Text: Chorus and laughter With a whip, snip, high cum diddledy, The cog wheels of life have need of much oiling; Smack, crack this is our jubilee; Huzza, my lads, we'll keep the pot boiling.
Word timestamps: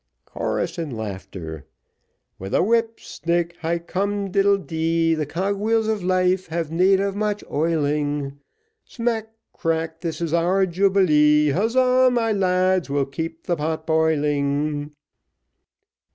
Chorus 0.25 0.79
and 0.79 0.97
laughter 0.97 1.67
With 2.39 2.55
a 2.55 2.63
whip, 2.63 2.99
snip, 2.99 3.55
high 3.57 3.77
cum 3.77 4.31
diddledy, 4.31 5.15
The 5.15 5.27
cog 5.27 5.57
wheels 5.57 5.87
of 5.87 6.03
life 6.03 6.47
have 6.47 6.71
need 6.71 6.99
of 6.99 7.15
much 7.15 7.43
oiling; 7.51 8.39
Smack, 8.83 9.27
crack 9.53 9.99
this 10.01 10.19
is 10.19 10.33
our 10.33 10.65
jubilee; 10.65 11.49
Huzza, 11.51 12.09
my 12.11 12.31
lads, 12.31 12.89
we'll 12.89 13.05
keep 13.05 13.43
the 13.43 13.55
pot 13.55 13.85
boiling. 13.85 14.91